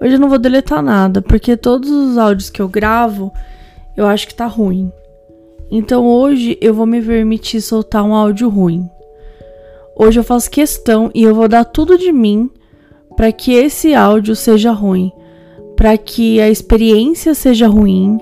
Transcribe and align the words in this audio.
Hoje 0.00 0.14
eu 0.14 0.20
não 0.20 0.28
vou 0.28 0.38
deletar 0.38 0.82
nada, 0.82 1.22
porque 1.22 1.56
todos 1.56 1.90
os 1.90 2.18
áudios 2.18 2.50
que 2.50 2.60
eu 2.60 2.68
gravo, 2.68 3.32
eu 3.96 4.06
acho 4.06 4.28
que 4.28 4.34
tá 4.34 4.46
ruim. 4.46 4.92
Então 5.70 6.06
hoje 6.06 6.58
eu 6.60 6.74
vou 6.74 6.86
me 6.86 7.00
permitir 7.02 7.60
soltar 7.60 8.04
um 8.04 8.14
áudio 8.14 8.48
ruim. 8.48 8.88
Hoje 9.96 10.20
eu 10.20 10.24
faço 10.24 10.50
questão 10.50 11.10
e 11.14 11.22
eu 11.22 11.34
vou 11.34 11.48
dar 11.48 11.64
tudo 11.64 11.96
de 11.96 12.12
mim 12.12 12.50
para 13.16 13.32
que 13.32 13.52
esse 13.54 13.94
áudio 13.94 14.36
seja 14.36 14.70
ruim, 14.70 15.10
para 15.74 15.96
que 15.96 16.40
a 16.40 16.50
experiência 16.50 17.34
seja 17.34 17.66
ruim, 17.66 18.18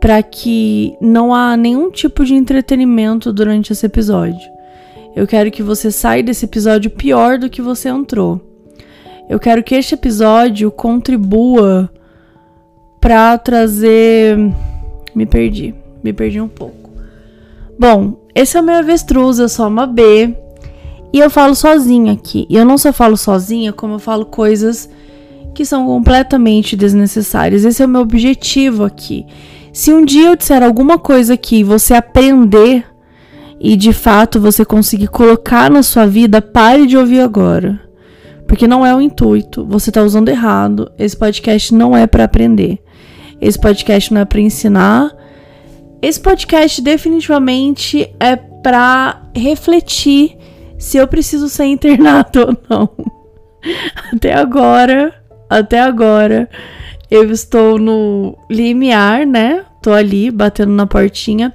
para 0.00 0.22
que 0.22 0.96
não 1.00 1.34
há 1.34 1.56
nenhum 1.56 1.90
tipo 1.90 2.24
de 2.24 2.34
entretenimento 2.34 3.32
durante 3.32 3.72
esse 3.72 3.84
episódio. 3.84 4.50
Eu 5.14 5.26
quero 5.26 5.50
que 5.50 5.62
você 5.62 5.90
saia 5.90 6.22
desse 6.22 6.46
episódio 6.46 6.90
pior 6.90 7.38
do 7.38 7.50
que 7.50 7.60
você 7.60 7.90
entrou. 7.90 8.40
Eu 9.32 9.40
quero 9.40 9.62
que 9.62 9.74
este 9.74 9.94
episódio 9.94 10.70
contribua 10.70 11.90
para 13.00 13.38
trazer. 13.38 14.36
Me 15.14 15.24
perdi, 15.24 15.74
me 16.04 16.12
perdi 16.12 16.38
um 16.38 16.48
pouco. 16.48 16.90
Bom, 17.78 18.20
esse 18.34 18.58
é 18.58 18.60
o 18.60 18.62
meu 18.62 18.74
avestruz, 18.74 19.38
eu 19.38 19.48
sou 19.48 19.68
uma 19.68 19.86
B 19.86 20.36
e 21.14 21.18
eu 21.18 21.30
falo 21.30 21.54
sozinha 21.54 22.12
aqui. 22.12 22.46
E 22.46 22.56
eu 22.56 22.66
não 22.66 22.76
só 22.76 22.92
falo 22.92 23.16
sozinha, 23.16 23.72
como 23.72 23.94
eu 23.94 23.98
falo 23.98 24.26
coisas 24.26 24.86
que 25.54 25.64
são 25.64 25.86
completamente 25.86 26.76
desnecessárias. 26.76 27.64
Esse 27.64 27.82
é 27.82 27.86
o 27.86 27.88
meu 27.88 28.02
objetivo 28.02 28.84
aqui. 28.84 29.24
Se 29.72 29.94
um 29.94 30.04
dia 30.04 30.26
eu 30.26 30.36
disser 30.36 30.62
alguma 30.62 30.98
coisa 30.98 31.32
aqui 31.32 31.60
e 31.60 31.64
você 31.64 31.94
aprender 31.94 32.84
e 33.58 33.76
de 33.76 33.94
fato 33.94 34.38
você 34.38 34.62
conseguir 34.62 35.08
colocar 35.08 35.70
na 35.70 35.82
sua 35.82 36.04
vida, 36.04 36.42
pare 36.42 36.86
de 36.86 36.98
ouvir 36.98 37.20
agora. 37.20 37.91
Porque 38.52 38.68
não 38.68 38.84
é 38.84 38.94
o 38.94 39.00
intuito, 39.00 39.64
você 39.64 39.88
está 39.88 40.02
usando 40.02 40.28
errado. 40.28 40.92
Esse 40.98 41.16
podcast 41.16 41.74
não 41.74 41.96
é 41.96 42.06
para 42.06 42.24
aprender. 42.24 42.80
Esse 43.40 43.58
podcast 43.58 44.12
não 44.12 44.20
é 44.20 44.26
para 44.26 44.42
ensinar. 44.42 45.10
Esse 46.02 46.20
podcast 46.20 46.82
definitivamente 46.82 48.14
é 48.20 48.36
para 48.36 49.22
refletir 49.34 50.36
se 50.78 50.98
eu 50.98 51.08
preciso 51.08 51.48
ser 51.48 51.64
internado 51.64 52.40
ou 52.46 52.56
não. 52.68 52.90
Até 54.12 54.34
agora, 54.34 55.14
até 55.48 55.80
agora, 55.80 56.46
eu 57.10 57.32
estou 57.32 57.78
no 57.78 58.36
limiar, 58.50 59.26
né? 59.26 59.64
Tô 59.80 59.94
ali 59.94 60.30
batendo 60.30 60.72
na 60.72 60.86
portinha. 60.86 61.54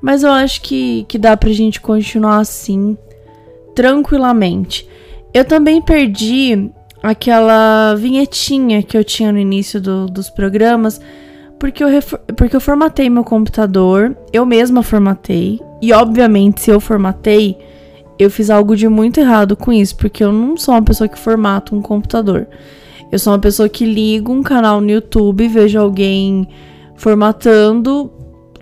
Mas 0.00 0.24
eu 0.24 0.32
acho 0.32 0.60
que, 0.62 1.06
que 1.08 1.18
dá 1.18 1.36
pra 1.36 1.50
gente 1.50 1.80
continuar 1.80 2.38
assim, 2.38 2.98
tranquilamente. 3.76 4.90
Eu 5.34 5.44
também 5.44 5.80
perdi 5.80 6.70
aquela 7.02 7.94
vinhetinha 7.94 8.82
que 8.82 8.96
eu 8.96 9.02
tinha 9.02 9.32
no 9.32 9.38
início 9.38 9.80
do, 9.80 10.06
dos 10.06 10.28
programas, 10.30 11.00
porque 11.58 11.82
eu, 11.82 11.88
porque 12.36 12.54
eu 12.54 12.60
formatei 12.60 13.08
meu 13.08 13.24
computador, 13.24 14.16
eu 14.32 14.44
mesma 14.44 14.82
formatei. 14.82 15.60
E 15.80 15.92
obviamente, 15.92 16.60
se 16.60 16.70
eu 16.70 16.78
formatei, 16.78 17.56
eu 18.18 18.30
fiz 18.30 18.50
algo 18.50 18.76
de 18.76 18.88
muito 18.88 19.18
errado 19.18 19.56
com 19.56 19.72
isso, 19.72 19.96
porque 19.96 20.22
eu 20.22 20.32
não 20.32 20.56
sou 20.56 20.74
uma 20.74 20.82
pessoa 20.82 21.08
que 21.08 21.18
formata 21.18 21.74
um 21.74 21.80
computador. 21.82 22.46
Eu 23.10 23.18
sou 23.18 23.32
uma 23.32 23.38
pessoa 23.38 23.68
que 23.68 23.84
liga 23.84 24.30
um 24.30 24.42
canal 24.42 24.80
no 24.80 24.90
YouTube, 24.90 25.48
vejo 25.48 25.78
alguém 25.78 26.46
formatando, 26.96 28.10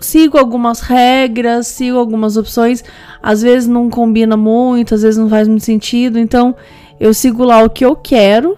sigo 0.01 0.39
algumas 0.39 0.81
regras, 0.81 1.67
sigo 1.67 1.99
algumas 1.99 2.37
opções, 2.37 2.83
às 3.23 3.43
vezes 3.43 3.69
não 3.69 3.91
combina 3.91 4.37
muito, 4.37 4.95
às 4.95 5.03
vezes 5.03 5.19
não 5.19 5.29
faz 5.29 5.47
muito 5.47 5.65
sentido, 5.65 6.19
então 6.19 6.55
eu 6.99 7.15
sigo 7.15 7.45
lá 7.45 7.63
o 7.63 7.71
que 7.71 7.85
eu 7.85 7.97
quero 7.97 8.57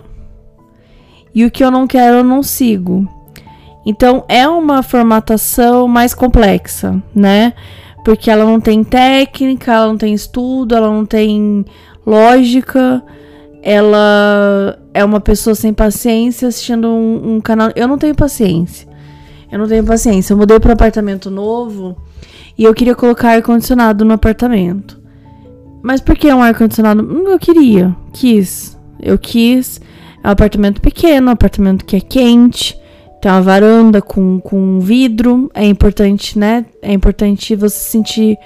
e 1.35 1.45
o 1.45 1.51
que 1.51 1.63
eu 1.63 1.71
não 1.71 1.87
quero 1.87 2.19
eu 2.19 2.25
não 2.25 2.43
sigo. 2.43 3.07
Então 3.85 4.25
é 4.29 4.47
uma 4.47 4.83
formatação 4.83 5.89
mais 5.89 6.15
complexa, 6.15 7.03
né? 7.15 7.53
Porque 8.05 8.31
ela 8.31 8.45
não 8.45 8.61
tem 8.61 8.83
técnica, 8.83 9.73
ela 9.73 9.87
não 9.87 9.97
tem 9.97 10.13
estudo, 10.13 10.75
ela 10.75 10.89
não 10.89 11.05
tem 11.05 11.65
lógica, 12.07 13.03
ela 13.63 14.79
é 14.93 15.05
uma 15.05 15.21
pessoa 15.21 15.55
sem 15.55 15.73
paciência 15.73 16.49
assistindo 16.49 16.89
um, 16.89 17.37
um 17.37 17.41
canal. 17.41 17.71
Eu 17.75 17.87
não 17.87 17.99
tenho 17.99 18.15
paciência. 18.15 18.92
Eu 19.53 19.59
não 19.59 19.69
tenho 19.69 19.85
paciência. 19.85 20.33
Eu 20.33 20.39
mudei 20.39 20.59
para 20.59 20.73
apartamento 20.73 21.31
novo 21.31 21.95
e 22.57 22.65
eu 22.65 22.73
queria 22.73 22.95
colocar 22.95 23.33
ar-condicionado 23.33 24.03
no 24.03 24.15
apartamento. 24.15 24.99
Mas 25.83 26.01
por 26.01 26.17
que 26.17 26.33
um 26.33 26.43
ar-condicionado? 26.43 27.03
Hum, 27.03 27.29
eu 27.29 27.39
queria. 27.39 27.95
Quis. 28.15 28.79
Eu 28.99 29.19
quis. 29.19 29.79
É 30.25 30.29
um 30.29 30.31
apartamento 30.31 30.81
pequeno, 30.81 31.29
um 31.29 31.33
apartamento 31.33 31.85
que 31.85 31.97
é 31.97 32.01
quente. 32.01 32.81
Tem 33.21 33.31
uma 33.31 33.43
varanda 33.43 34.01
com, 34.01 34.41
com 34.41 34.81
vidro. 34.81 35.51
É 35.53 35.67
importante, 35.67 36.39
né? 36.39 36.65
É 36.81 36.91
importante 36.91 37.55
você 37.55 37.77
sentir 37.77 38.39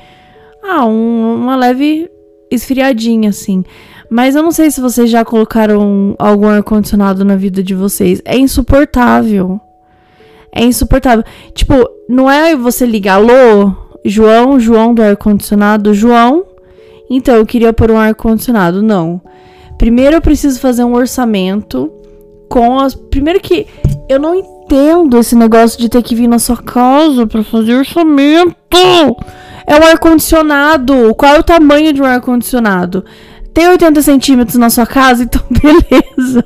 ah, 0.65 0.85
um, 0.87 1.37
uma 1.37 1.55
leve 1.55 2.11
esfriadinha, 2.51 3.31
assim. 3.31 3.65
Mas 4.11 4.35
eu 4.35 4.43
não 4.43 4.51
sei 4.51 4.73
se 4.73 4.81
vocês 4.81 5.09
já 5.09 5.25
colocaram 5.25 6.17
algum 6.19 6.49
ar-condicionado 6.49 7.25
na 7.25 7.37
vida 7.37 7.63
de 7.63 7.75
vocês. 7.75 8.21
É 8.25 8.37
insuportável. 8.37 9.61
É 10.53 10.65
insuportável. 10.65 11.25
Tipo, 11.55 11.75
não 12.09 12.31
é 12.31 12.57
você 12.57 12.87
ligar, 12.87 13.15
alô, 13.15 13.73
João, 14.05 14.59
João 14.59 14.95
do 14.95 15.03
ar-condicionado, 15.03 15.93
João. 15.93 16.45
Então, 17.11 17.37
eu 17.37 17.47
queria 17.47 17.73
pôr 17.73 17.91
um 17.91 17.99
ar-condicionado. 17.99 18.83
Não. 18.83 19.21
Primeiro 19.79 20.17
eu 20.17 20.23
preciso 20.23 20.59
fazer 20.59 20.85
um 20.85 20.95
orçamento 20.95 21.93
com 22.49 22.79
as. 22.79 22.95
Primeiro 22.95 23.41
que 23.41 23.67
eu 24.09 24.19
não 24.19 24.35
entendo 24.35 25.19
esse 25.19 25.35
negócio 25.37 25.79
de 25.79 25.89
ter 25.89 26.03
que 26.03 26.15
vir 26.15 26.29
na 26.29 26.39
sua 26.39 26.57
casa 26.57 27.27
para 27.27 27.43
fazer 27.43 27.75
orçamento. 27.75 28.57
É 29.67 29.79
um 29.79 29.85
ar-condicionado. 29.85 31.15
Qual 31.17 31.35
é 31.35 31.39
o 31.39 31.43
tamanho 31.43 31.93
de 31.93 32.01
um 32.01 32.07
ar-condicionado? 32.07 33.05
Tem 33.53 33.69
80 33.69 34.03
centímetros 34.03 34.57
na 34.57 34.71
sua 34.71 34.87
casa? 34.87 35.25
Então, 35.25 35.43
beleza. 35.51 36.45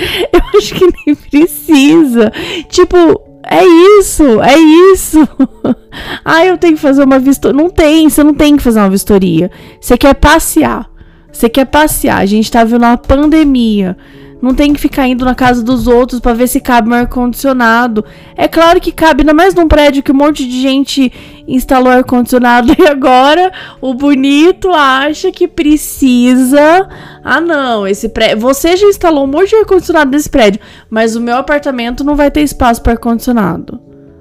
Eu 0.32 0.58
acho 0.58 0.74
que 0.74 0.88
nem 1.06 1.14
precisa. 1.14 2.32
Tipo, 2.68 2.96
é 3.44 3.64
isso, 3.98 4.40
é 4.42 4.58
isso. 4.92 5.28
ah, 6.24 6.44
eu 6.44 6.58
tenho 6.58 6.74
que 6.74 6.80
fazer 6.80 7.02
uma 7.02 7.18
vistoria. 7.18 7.56
Não 7.56 7.70
tem, 7.70 8.08
você 8.08 8.22
não 8.22 8.34
tem 8.34 8.56
que 8.56 8.62
fazer 8.62 8.80
uma 8.80 8.90
vistoria. 8.90 9.50
Você 9.80 9.96
quer 9.96 10.14
passear. 10.14 10.88
Você 11.32 11.48
quer 11.48 11.64
passear. 11.66 12.18
A 12.18 12.26
gente 12.26 12.50
tá 12.50 12.64
vendo 12.64 12.82
uma 12.82 12.96
pandemia. 12.96 13.96
Não 14.42 14.54
tem 14.54 14.72
que 14.72 14.80
ficar 14.80 15.06
indo 15.06 15.24
na 15.24 15.34
casa 15.34 15.62
dos 15.62 15.86
outros 15.86 16.18
para 16.18 16.32
ver 16.32 16.48
se 16.48 16.60
cabe 16.60 16.88
um 16.88 16.94
ar-condicionado. 16.94 18.04
É 18.34 18.48
claro 18.48 18.80
que 18.80 18.90
cabe, 18.90 19.20
ainda 19.20 19.34
mais 19.34 19.54
num 19.54 19.68
prédio 19.68 20.02
que 20.02 20.12
um 20.12 20.14
monte 20.14 20.46
de 20.46 20.62
gente 20.62 21.12
instalou 21.54 21.92
ar-condicionado 21.92 22.74
e 22.78 22.86
agora 22.86 23.52
o 23.80 23.92
bonito 23.94 24.70
acha 24.72 25.30
que 25.30 25.48
precisa. 25.48 26.88
Ah, 27.24 27.40
não, 27.40 27.86
esse 27.86 28.08
prédio. 28.08 28.38
Você 28.40 28.76
já 28.76 28.86
instalou 28.86 29.24
um 29.24 29.26
monte 29.26 29.50
de 29.50 29.56
ar-condicionado 29.56 30.10
nesse 30.10 30.30
prédio, 30.30 30.60
mas 30.88 31.16
o 31.16 31.20
meu 31.20 31.36
apartamento 31.36 32.04
não 32.04 32.14
vai 32.14 32.30
ter 32.30 32.42
espaço 32.42 32.82
para 32.82 32.92
ar-condicionado. 32.92 33.80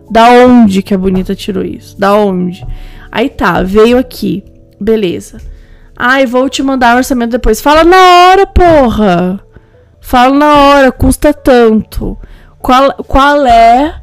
Da 0.09 0.29
onde 0.29 0.81
que 0.81 0.93
a 0.93 0.97
bonita 0.97 1.35
tirou 1.35 1.63
isso? 1.63 1.99
Da 1.99 2.15
onde? 2.15 2.65
Aí 3.11 3.29
tá, 3.29 3.61
veio 3.61 3.97
aqui. 3.97 4.43
Beleza. 4.79 5.37
Ai, 5.95 6.25
vou 6.25 6.49
te 6.49 6.63
mandar 6.63 6.95
o 6.95 6.97
orçamento 6.97 7.31
depois. 7.31 7.61
Fala 7.61 7.83
na 7.83 7.97
hora, 7.97 8.47
porra! 8.47 9.39
Fala 9.99 10.33
na 10.33 10.55
hora, 10.55 10.91
custa 10.91 11.33
tanto. 11.33 12.17
Qual, 12.57 12.93
qual 13.03 13.45
é. 13.45 14.01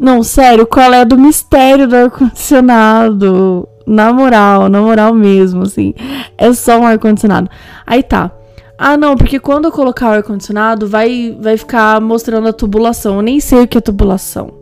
Não, 0.00 0.22
sério, 0.22 0.66
qual 0.66 0.94
é 0.94 1.04
do 1.04 1.18
mistério 1.18 1.86
do 1.86 1.94
ar-condicionado? 1.94 3.68
Na 3.86 4.10
moral, 4.12 4.68
na 4.70 4.80
moral 4.80 5.12
mesmo, 5.12 5.62
assim. 5.62 5.92
É 6.38 6.50
só 6.54 6.80
um 6.80 6.86
ar-condicionado. 6.86 7.50
Aí 7.86 8.02
tá. 8.02 8.30
Ah, 8.78 8.96
não, 8.96 9.14
porque 9.14 9.38
quando 9.38 9.66
eu 9.66 9.72
colocar 9.72 10.08
o 10.08 10.12
ar-condicionado, 10.12 10.88
vai, 10.88 11.36
vai 11.38 11.58
ficar 11.58 12.00
mostrando 12.00 12.48
a 12.48 12.52
tubulação. 12.52 13.16
Eu 13.16 13.22
nem 13.22 13.40
sei 13.40 13.60
o 13.60 13.68
que 13.68 13.76
é 13.76 13.80
tubulação. 13.80 14.54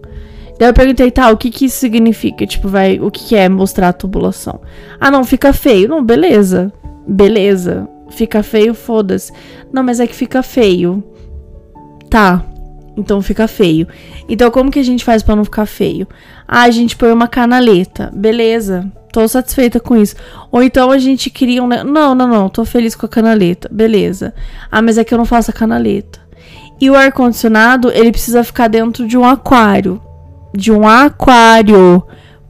Daí 0.58 0.68
eu 0.68 0.74
perguntei, 0.74 1.08
tá, 1.08 1.30
o 1.30 1.36
que 1.36 1.52
que 1.52 1.66
isso 1.66 1.78
significa? 1.78 2.44
Tipo, 2.44 2.66
vai, 2.66 2.98
o 2.98 3.08
que, 3.08 3.28
que 3.28 3.36
é 3.36 3.48
mostrar 3.48 3.90
a 3.90 3.92
tubulação? 3.92 4.60
Ah, 4.98 5.08
não, 5.08 5.22
fica 5.22 5.52
feio. 5.52 5.88
Não, 5.88 6.02
beleza. 6.02 6.72
Beleza. 7.06 7.88
Fica 8.10 8.42
feio, 8.42 8.74
foda-se. 8.74 9.32
Não, 9.72 9.84
mas 9.84 10.00
é 10.00 10.06
que 10.08 10.16
fica 10.16 10.42
feio. 10.42 11.04
Tá. 12.10 12.44
Então 12.98 13.22
fica 13.22 13.46
feio. 13.46 13.86
Então 14.28 14.50
como 14.50 14.70
que 14.70 14.78
a 14.80 14.84
gente 14.84 15.04
faz 15.04 15.22
para 15.22 15.36
não 15.36 15.44
ficar 15.44 15.66
feio? 15.66 16.06
Ah, 16.46 16.62
a 16.62 16.70
gente 16.70 16.96
põe 16.96 17.12
uma 17.12 17.28
canaleta. 17.28 18.10
Beleza. 18.12 18.90
Tô 19.12 19.26
satisfeita 19.28 19.78
com 19.78 19.96
isso. 19.96 20.16
Ou 20.50 20.62
então 20.62 20.90
a 20.90 20.98
gente 20.98 21.30
cria 21.30 21.62
um. 21.62 21.68
Não, 21.68 22.14
não, 22.14 22.26
não. 22.26 22.48
Tô 22.48 22.64
feliz 22.64 22.96
com 22.96 23.06
a 23.06 23.08
canaleta. 23.08 23.68
Beleza. 23.72 24.34
Ah, 24.70 24.82
mas 24.82 24.98
é 24.98 25.04
que 25.04 25.14
eu 25.14 25.18
não 25.18 25.24
faço 25.24 25.50
a 25.50 25.54
canaleta. 25.54 26.18
E 26.80 26.90
o 26.90 26.96
ar-condicionado, 26.96 27.90
ele 27.90 28.12
precisa 28.12 28.42
ficar 28.44 28.68
dentro 28.68 29.06
de 29.06 29.16
um 29.16 29.24
aquário. 29.24 30.00
De 30.52 30.72
um 30.72 30.86
aquário. 30.86 32.02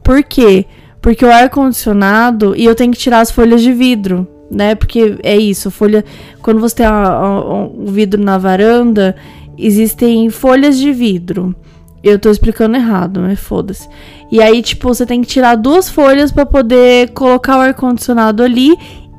Por 0.03 0.23
quê? 0.23 0.65
Porque 0.99 1.23
o 1.23 1.31
ar-condicionado. 1.31 2.55
E 2.55 2.65
eu 2.65 2.73
tenho 2.73 2.91
que 2.91 2.99
tirar 2.99 3.19
as 3.19 3.29
folhas 3.29 3.61
de 3.61 3.71
vidro 3.71 4.27
né? 4.49 4.75
Porque 4.75 5.17
é 5.23 5.37
isso, 5.37 5.69
folha. 5.69 6.03
Quando 6.41 6.59
você 6.59 6.77
tem 6.77 6.87
o 6.87 7.85
vidro 7.85 8.21
na 8.21 8.37
varanda 8.37 9.15
existem 9.59 10.29
folhas 10.29 10.77
de 10.77 10.91
vidro. 10.91 11.55
Eu 12.03 12.17
tô 12.17 12.31
explicando 12.31 12.77
errado, 12.77 13.19
mas 13.19 13.39
foda-se. 13.39 13.87
E 14.31 14.41
aí, 14.41 14.61
tipo, 14.61 14.87
você 14.87 15.05
tem 15.05 15.21
que 15.21 15.27
tirar 15.27 15.55
duas 15.55 15.89
folhas 15.89 16.31
para 16.31 16.45
poder 16.45 17.09
colocar 17.09 17.57
o 17.57 17.61
ar-condicionado 17.61 18.41
ali 18.41 18.73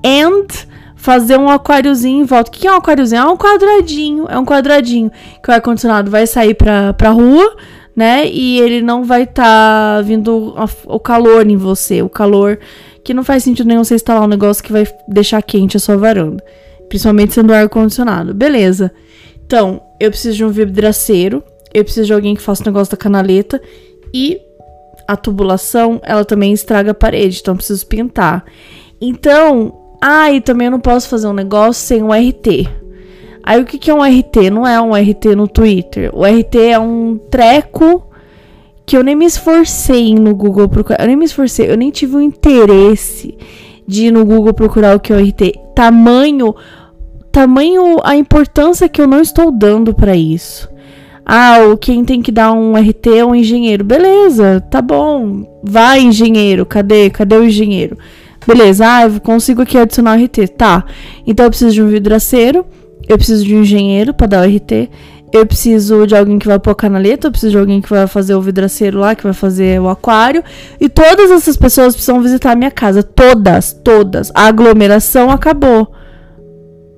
and 0.05 0.47
fazer 0.97 1.39
um 1.39 1.49
aquáriozinho 1.49 2.23
em 2.23 2.25
volta. 2.25 2.51
O 2.51 2.53
que 2.53 2.67
é 2.67 2.73
um 2.73 2.77
aquáriozinho? 2.77 3.21
É 3.21 3.27
um 3.27 3.37
quadradinho. 3.37 4.27
É 4.29 4.39
um 4.39 4.45
quadradinho 4.45 5.11
que 5.43 5.51
o 5.51 5.55
ar-condicionado 5.55 6.11
vai 6.11 6.27
sair 6.27 6.55
pra, 6.55 6.93
pra 6.95 7.11
rua, 7.11 7.57
né? 7.95 8.27
E 8.27 8.61
ele 8.61 8.81
não 8.81 9.05
vai 9.05 9.25
estar 9.25 9.97
tá 9.97 10.03
vindo 10.03 10.55
o 10.87 11.01
calor 11.01 11.49
em 11.49 11.57
você. 11.57 12.03
O 12.03 12.09
calor 12.09 12.59
que 13.03 13.13
não 13.13 13.25
faz 13.25 13.43
sentido 13.43 13.67
nenhum 13.67 13.85
você 13.85 13.95
instalar 13.95 14.23
um 14.23 14.29
negócio 14.29 14.63
que 14.63 14.73
vai 14.73 14.87
deixar 15.09 15.43
quente 15.43 15.77
a 15.77 15.81
sua 15.81 15.97
varanda. 15.97 16.43
Principalmente 16.89 17.35
sendo 17.35 17.53
ar-condicionado. 17.53 18.33
Beleza. 18.33 18.93
Então, 19.45 19.83
eu 20.01 20.11
preciso 20.11 20.37
de 20.39 20.45
um 20.45 20.49
vidraceiro. 20.49 21.45
Eu 21.73 21.85
preciso 21.85 22.07
de 22.07 22.13
alguém 22.13 22.35
que 22.35 22.43
faça 22.43 22.63
o 22.63 22.67
negócio 22.67 22.91
da 22.91 22.97
canaleta. 22.97 23.61
E 24.13 24.41
a 25.07 25.17
tubulação, 25.17 26.01
ela 26.03 26.25
também 26.25 26.53
estraga 26.53 26.93
a 26.93 26.95
parede. 26.95 27.39
Então, 27.41 27.53
eu 27.53 27.57
preciso 27.59 27.87
pintar. 27.87 28.45
Então, 29.01 29.79
ah, 30.01 30.33
e 30.33 30.41
também 30.41 30.67
eu 30.67 30.71
não 30.71 30.81
posso 30.81 31.09
fazer 31.09 31.27
um 31.27 31.33
negócio 31.33 31.87
sem 31.87 32.03
um 32.03 32.11
RT. 32.11 32.69
Aí, 33.43 33.61
o 33.61 33.65
que, 33.65 33.79
que 33.79 33.91
é 33.91 33.95
um 33.95 34.03
RT? 34.03 34.51
Não 34.51 34.67
é 34.67 34.81
um 34.81 34.95
RT 34.95 35.37
no 35.37 35.47
Twitter. 35.47 36.11
O 36.15 36.25
RT 36.25 36.57
é 36.57 36.79
um 36.79 37.19
treco 37.31 38.07
que 38.87 38.97
eu 38.97 39.05
nem 39.05 39.15
me 39.15 39.25
esforcei 39.27 40.15
no 40.15 40.35
Google 40.35 40.69
procurar. 40.69 41.03
Eu 41.03 41.07
nem 41.07 41.17
me 41.17 41.25
esforcei, 41.25 41.71
eu 41.71 41.77
nem 41.77 41.91
tive 41.91 42.17
o 42.17 42.21
interesse 42.21 43.37
de 43.87 44.07
ir 44.07 44.11
no 44.11 44.25
Google 44.25 44.53
procurar 44.55 44.97
o 44.97 45.01
que 45.01 45.13
é 45.13 45.17
o 45.17 45.21
RT. 45.21 45.59
Tamanho 45.75 46.55
tamanho 47.31 47.99
a 48.05 48.17
importância 48.17 48.89
que 48.89 49.01
eu 49.01 49.07
não 49.07 49.21
estou 49.21 49.51
dando 49.51 49.95
para 49.95 50.15
isso. 50.17 50.69
Ah, 51.25 51.61
o 51.73 51.77
quem 51.77 52.05
tem 52.05 52.21
que 52.21 52.33
dar 52.33 52.53
um 52.53 52.75
RT 52.75 53.19
é 53.19 53.25
um 53.25 53.35
engenheiro. 53.35 53.85
Beleza, 53.85 54.61
tá 54.71 54.83
bom. 54.83 55.61
Vai, 55.63 56.01
engenheiro. 56.01 56.67
Cadê? 56.67 57.09
Cadê 57.11 57.37
o 57.37 57.45
engenheiro? 57.45 57.97
Beleza, 58.47 58.85
ah, 58.87 59.03
eu 59.05 59.21
consigo 59.21 59.63
aqui 59.63 59.79
adicionar 59.79 60.19
o 60.19 60.25
RT. 60.25 60.49
Tá. 60.57 60.85
Então 61.27 61.47
eu 61.47 61.51
preciso 61.51 61.73
de 61.73 61.83
um 61.83 61.89
vidraceiro. 61.89 62.67
Eu 63.09 63.17
preciso 63.17 63.45
de 63.45 63.55
um 63.55 63.61
engenheiro 63.61 64.13
para 64.15 64.27
dar 64.27 64.47
o 64.47 64.51
RT. 64.51 64.91
Eu 65.33 65.47
preciso 65.47 66.07
de 66.07 66.17
alguém 66.17 66.39
que 66.39 66.49
vai 66.49 66.59
pôr 66.59 66.71
a 66.71 66.75
canaleta, 66.75 67.29
eu 67.29 67.31
preciso 67.31 67.53
de 67.53 67.59
alguém 67.59 67.81
que 67.81 67.89
vai 67.89 68.05
fazer 68.09 68.35
o 68.35 68.41
vidraceiro 68.41 68.99
lá, 68.99 69.15
que 69.15 69.23
vai 69.23 69.33
fazer 69.33 69.81
o 69.81 69.89
aquário. 69.89 70.43
E 70.81 70.89
todas 70.89 71.31
essas 71.31 71.57
pessoas 71.57 71.95
precisam 71.95 72.21
visitar 72.21 72.51
a 72.51 72.57
minha 72.57 72.71
casa. 72.71 73.03
Todas, 73.05 73.73
todas. 73.73 74.33
A 74.35 74.47
aglomeração 74.47 75.31
acabou. 75.31 75.93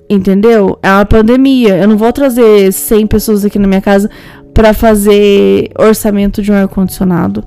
Entendeu? 0.09 0.77
É 0.81 0.89
uma 0.89 1.05
pandemia. 1.05 1.77
Eu 1.77 1.87
não 1.87 1.97
vou 1.97 2.11
trazer 2.11 2.71
100 2.71 3.07
pessoas 3.07 3.45
aqui 3.45 3.57
na 3.57 3.67
minha 3.67 3.81
casa 3.81 4.09
para 4.53 4.73
fazer 4.73 5.71
orçamento 5.77 6.41
de 6.41 6.51
um 6.51 6.55
ar-condicionado. 6.55 7.43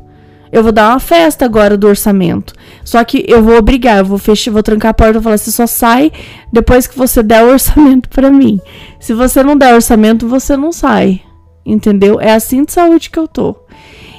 Eu 0.51 0.63
vou 0.63 0.73
dar 0.73 0.91
uma 0.91 1.01
festa 1.01 1.45
agora 1.45 1.77
do 1.77 1.87
orçamento. 1.87 2.55
Só 2.85 3.03
que 3.05 3.25
eu 3.29 3.43
vou 3.43 3.57
obrigar, 3.57 3.99
eu 3.99 4.05
vou 4.05 4.19
fechar, 4.19 4.53
vou 4.53 4.63
trancar 4.63 4.91
a 4.91 4.95
porta 4.95 5.19
e 5.19 5.23
falar: 5.23 5.39
você 5.39 5.53
só 5.53 5.67
sai 5.67 6.11
depois 6.53 6.87
que 6.87 6.97
você 6.97 7.23
der 7.23 7.45
o 7.45 7.51
orçamento 7.53 8.09
para 8.09 8.31
mim. 8.31 8.61
Se 8.99 9.13
você 9.13 9.43
não 9.43 9.57
der 9.57 9.75
orçamento, 9.75 10.29
você 10.29 10.57
não 10.57 10.73
sai. 10.73 11.21
Entendeu? 11.65 12.21
É 12.21 12.33
assim 12.33 12.65
de 12.65 12.73
saúde 12.73 13.11
que 13.11 13.19
eu 13.19 13.27
tô. 13.27 13.57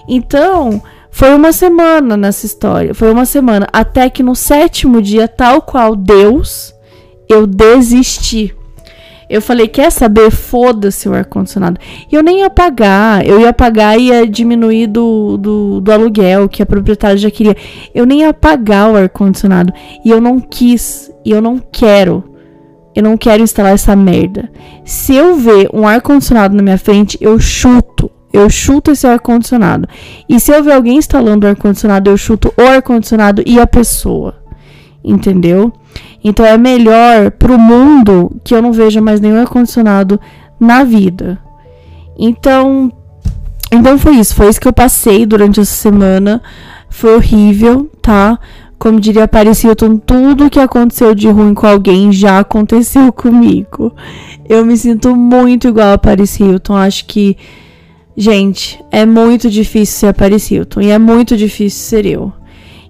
Então, 0.07 0.81
foi 1.09 1.33
uma 1.33 1.51
semana 1.51 2.15
nessa 2.15 2.45
história. 2.45 2.93
Foi 2.93 3.11
uma 3.11 3.25
semana. 3.25 3.67
Até 3.71 4.09
que 4.09 4.21
no 4.21 4.35
sétimo 4.35 5.01
dia, 5.01 5.27
tal 5.27 5.61
qual 5.61 5.95
Deus 5.95 6.73
eu 7.29 7.45
desisti. 7.45 8.53
Eu 9.29 9.41
falei, 9.41 9.67
quer 9.67 9.91
saber? 9.91 10.31
Foda-se 10.31 11.09
o 11.09 11.13
ar-condicionado. 11.13 11.79
E 12.09 12.15
eu 12.15 12.23
nem 12.23 12.39
ia 12.39 12.49
pagar. 12.49 13.25
Eu 13.25 13.41
ia 13.41 13.51
pagar 13.51 13.99
e 13.99 14.07
ia 14.07 14.25
diminuir 14.25 14.87
do, 14.87 15.37
do, 15.37 15.81
do 15.81 15.91
aluguel 15.91 16.47
que 16.47 16.63
a 16.63 16.65
proprietária 16.65 17.17
já 17.17 17.29
queria. 17.29 17.55
Eu 17.93 18.05
nem 18.05 18.21
ia 18.21 18.33
pagar 18.33 18.89
o 18.89 18.95
ar-condicionado. 18.95 19.73
E 20.05 20.09
eu 20.09 20.21
não 20.21 20.39
quis. 20.39 21.11
E 21.25 21.31
eu 21.31 21.41
não 21.41 21.59
quero. 21.59 22.23
Eu 22.95 23.03
não 23.03 23.17
quero 23.17 23.43
instalar 23.43 23.73
essa 23.73 23.95
merda. 23.95 24.49
Se 24.85 25.13
eu 25.13 25.35
ver 25.35 25.69
um 25.73 25.85
ar-condicionado 25.85 26.55
na 26.55 26.63
minha 26.63 26.77
frente, 26.77 27.17
eu 27.19 27.37
chuto. 27.37 28.09
Eu 28.31 28.49
chuto 28.49 28.91
esse 28.91 29.05
ar-condicionado. 29.05 29.89
E 30.27 30.39
se 30.39 30.51
eu 30.53 30.63
ver 30.63 30.71
alguém 30.71 30.97
instalando 30.97 31.45
o 31.45 31.49
ar-condicionado, 31.49 32.09
eu 32.09 32.17
chuto 32.17 32.53
o 32.57 32.61
ar-condicionado 32.61 33.43
e 33.45 33.59
a 33.59 33.67
pessoa. 33.67 34.35
Entendeu? 35.03 35.71
Então 36.23 36.45
é 36.45 36.57
melhor 36.57 37.31
pro 37.31 37.57
mundo 37.57 38.31
que 38.43 38.53
eu 38.53 38.61
não 38.61 38.71
veja 38.71 39.01
mais 39.01 39.19
nenhum 39.19 39.39
ar-condicionado 39.39 40.19
na 40.59 40.83
vida. 40.83 41.39
Então, 42.17 42.91
então 43.71 43.97
foi 43.97 44.15
isso, 44.15 44.33
foi 44.33 44.49
isso 44.49 44.59
que 44.59 44.67
eu 44.67 44.73
passei 44.73 45.25
durante 45.25 45.59
essa 45.59 45.73
semana. 45.73 46.41
Foi 46.89 47.15
horrível, 47.15 47.89
tá? 48.01 48.39
Como 48.79 48.99
diria 48.99 49.27
Paris 49.27 49.63
Hilton, 49.63 49.97
tudo 49.97 50.49
que 50.49 50.59
aconteceu 50.59 51.15
de 51.15 51.27
ruim 51.29 51.53
com 51.53 51.65
alguém 51.65 52.11
já 52.11 52.39
aconteceu 52.39 53.11
comigo. 53.13 53.93
Eu 54.47 54.65
me 54.65 54.77
sinto 54.77 55.15
muito 55.15 55.67
igual 55.67 55.93
a 55.93 55.97
Paris 55.97 56.39
Hilton. 56.39 56.75
Acho 56.75 57.05
que, 57.05 57.35
gente, 58.15 58.79
é 58.91 59.05
muito 59.05 59.49
difícil 59.49 59.99
ser 59.99 60.07
a 60.07 60.13
Paris 60.13 60.49
Hilton 60.49 60.81
e 60.81 60.91
é 60.91 60.99
muito 60.99 61.35
difícil 61.35 61.79
ser 61.79 62.05
eu. 62.05 62.33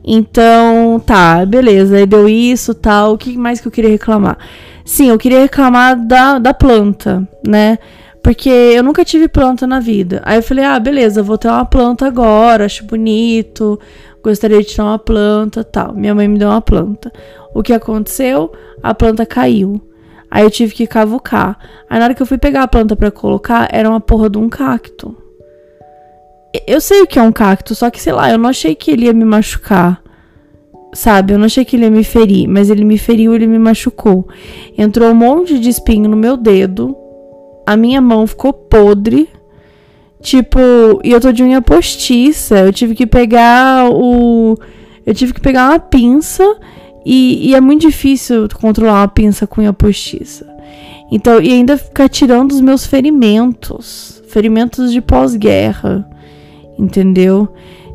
Então, 0.09 1.01
tá, 1.05 1.45
beleza. 1.45 1.97
Aí 1.97 2.05
deu 2.05 2.29
isso, 2.29 2.73
tal. 2.73 3.13
O 3.13 3.17
que 3.17 3.37
mais 3.37 3.59
que 3.59 3.67
eu 3.67 3.71
queria 3.71 3.89
reclamar? 3.89 4.37
Sim, 4.85 5.09
eu 5.09 5.17
queria 5.17 5.41
reclamar 5.41 5.97
da, 6.07 6.39
da 6.39 6.53
planta, 6.53 7.27
né? 7.45 7.77
Porque 8.23 8.49
eu 8.49 8.81
nunca 8.83 9.03
tive 9.03 9.27
planta 9.27 9.67
na 9.67 9.81
vida. 9.81 10.21
Aí 10.25 10.37
eu 10.37 10.43
falei, 10.43 10.63
ah, 10.63 10.79
beleza, 10.79 11.21
vou 11.21 11.37
ter 11.37 11.49
uma 11.49 11.65
planta 11.65 12.07
agora, 12.07 12.65
acho 12.65 12.85
bonito, 12.85 13.77
gostaria 14.23 14.61
de 14.61 14.73
ter 14.73 14.81
uma 14.81 14.97
planta, 14.97 15.61
tal. 15.63 15.93
Minha 15.93 16.15
mãe 16.15 16.27
me 16.27 16.39
deu 16.39 16.47
uma 16.47 16.61
planta. 16.61 17.11
O 17.53 17.61
que 17.61 17.73
aconteceu? 17.73 18.51
A 18.81 18.93
planta 18.93 19.25
caiu. 19.25 19.81
Aí 20.31 20.43
eu 20.43 20.51
tive 20.51 20.73
que 20.73 20.87
cavucar. 20.87 21.57
Aí 21.89 21.99
na 21.99 22.05
hora 22.05 22.13
que 22.13 22.21
eu 22.21 22.25
fui 22.25 22.37
pegar 22.37 22.63
a 22.63 22.67
planta 22.67 22.95
para 22.95 23.11
colocar, 23.11 23.67
era 23.71 23.89
uma 23.89 23.99
porra 23.99 24.29
de 24.29 24.37
um 24.37 24.47
cacto. 24.47 25.15
Eu 26.65 26.79
sei 26.79 27.01
o 27.01 27.07
que 27.07 27.19
é 27.19 27.21
um 27.21 27.31
cacto, 27.31 27.75
só 27.75 27.89
que 27.89 28.01
sei 28.01 28.13
lá, 28.13 28.31
eu 28.31 28.37
não 28.37 28.49
achei 28.49 28.73
que 28.73 28.91
ele 28.91 29.05
ia 29.05 29.13
me 29.13 29.25
machucar. 29.25 30.01
Sabe? 30.93 31.33
Eu 31.33 31.37
não 31.37 31.45
achei 31.45 31.65
que 31.65 31.75
ele 31.75 31.83
ia 31.83 31.91
me 31.91 32.03
ferir, 32.03 32.47
mas 32.47 32.69
ele 32.69 32.85
me 32.85 32.97
feriu, 32.97 33.35
ele 33.35 33.47
me 33.47 33.59
machucou. 33.59 34.27
Entrou 34.77 35.11
um 35.11 35.15
monte 35.15 35.59
de 35.59 35.69
espinho 35.69 36.09
no 36.09 36.15
meu 36.15 36.37
dedo. 36.37 36.95
A 37.65 37.75
minha 37.75 38.01
mão 38.01 38.25
ficou 38.25 38.53
podre. 38.53 39.29
Tipo, 40.21 40.59
e 41.03 41.11
eu 41.11 41.19
tô 41.19 41.31
de 41.31 41.43
unha 41.43 41.61
postiça. 41.61 42.59
Eu 42.59 42.73
tive 42.73 42.95
que 42.95 43.05
pegar 43.05 43.89
o. 43.91 44.57
Eu 45.05 45.13
tive 45.13 45.33
que 45.33 45.41
pegar 45.41 45.69
uma 45.69 45.79
pinça. 45.79 46.43
E, 47.05 47.49
e 47.49 47.55
é 47.55 47.61
muito 47.61 47.81
difícil 47.81 48.47
controlar 48.59 49.01
uma 49.01 49.07
pinça 49.07 49.45
com 49.45 49.61
unha 49.61 49.73
postiça. 49.73 50.47
Então, 51.11 51.41
e 51.41 51.53
ainda 51.53 51.77
ficar 51.77 52.09
tirando 52.09 52.51
os 52.51 52.61
meus 52.61 52.85
ferimentos. 52.85 54.23
Ferimentos 54.27 54.91
de 54.91 54.99
pós-guerra 55.01 56.07
entendeu? 56.77 57.47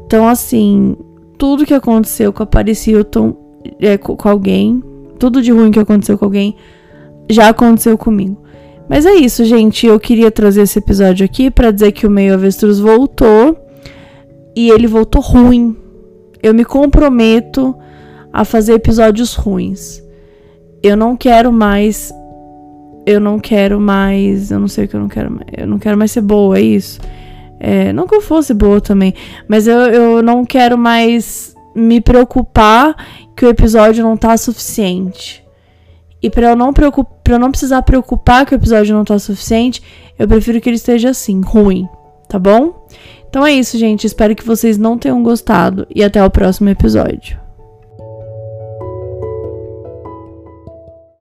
Então, 0.07 0.29
assim, 0.29 0.97
tudo 1.39 1.67
que 1.67 1.75
aconteceu 1.75 2.33
com 2.33 2.43
a 2.43 2.47
Paris 2.47 2.87
Hilton, 2.87 3.35
é, 3.81 3.97
com, 3.97 4.29
alguém, 4.29 4.83
tudo 5.19 5.41
de 5.41 5.51
ruim 5.51 5.71
que 5.71 5.79
aconteceu 5.79 6.19
com 6.19 6.25
alguém, 6.25 6.57
já 7.31 7.49
aconteceu 7.49 7.97
comigo. 7.97 8.43
Mas 8.89 9.07
é 9.07 9.15
isso, 9.15 9.45
gente. 9.45 9.87
Eu 9.87 9.99
queria 9.99 10.31
trazer 10.31 10.63
esse 10.63 10.79
episódio 10.79 11.25
aqui 11.25 11.51
para 11.51 11.71
dizer 11.71 11.93
que 11.93 12.07
o 12.07 12.11
meio 12.11 12.35
avestruz 12.35 12.79
voltou 12.79 13.57
e 14.55 14.71
ele 14.71 14.87
voltou 14.87 15.23
ruim. 15.23 15.77
Eu 16.43 16.53
me 16.53 16.65
comprometo 16.65 17.75
a 18.33 18.45
fazer 18.45 18.75
episódios 18.75 19.35
ruins. 19.35 20.03
Eu 20.83 20.97
não 20.97 21.17
quero 21.17 21.53
mais. 21.53 22.13
Eu 23.07 23.21
não 23.21 23.39
quero 23.39 23.81
mais. 23.81 24.51
Eu 24.51 24.59
não 24.59 24.69
sei 24.69 24.85
o 24.85 24.89
que 24.89 24.95
eu 24.95 25.01
não 25.01 25.09
quero 25.09 25.31
mais. 25.31 25.47
Eu 25.57 25.67
não 25.67 25.79
quero 25.79 25.97
mais 25.97 26.11
ser 26.11 26.23
boa, 26.23 26.59
é 26.59 26.63
isso. 26.63 27.01
É, 27.65 27.93
não 27.93 28.09
que 28.09 28.15
eu 28.17 28.21
fosse 28.21 28.53
boa 28.53 28.81
também, 28.81 29.15
mas 29.47 29.69
eu, 29.69 29.79
eu 29.83 30.21
não 30.21 30.45
quero 30.45 30.77
mais 30.77 31.55
me 31.77 32.01
preocupar 32.01 32.97
que 33.37 33.47
o 33.47 33.49
episódio 33.49 34.03
não 34.03 34.17
tá 34.17 34.37
suficiente. 34.37 35.45
E 36.21 36.29
para 36.29 36.51
eu 36.51 36.57
não 36.57 36.73
para 36.73 36.91
eu 37.29 37.39
não 37.39 37.53
precisar 37.53 37.83
preocupar 37.83 38.45
que 38.45 38.53
o 38.53 38.57
episódio 38.57 38.97
não 38.97 39.05
tá 39.05 39.17
suficiente, 39.17 39.81
eu 40.19 40.27
prefiro 40.27 40.61
que 40.61 40.69
ele 40.69 40.77
esteja 40.77 41.11
assim, 41.11 41.41
ruim, 41.41 41.89
tá 42.29 42.37
bom? 42.37 42.85
Então 43.29 43.47
é 43.47 43.53
isso, 43.53 43.79
gente. 43.79 44.09
Espero 44.09 44.35
que 44.35 44.45
vocês 44.45 44.77
não 44.77 44.99
tenham 44.99 45.23
gostado 45.23 45.87
e 45.89 46.03
até 46.03 46.23
o 46.25 46.31
próximo 46.31 46.69
episódio. 46.69 47.42